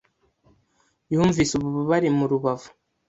Yumvise 1.13 1.51
ububabare 1.55 2.09
mu 2.17 2.25
rubavu. 2.31 2.69